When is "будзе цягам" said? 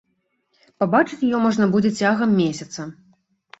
1.77-2.35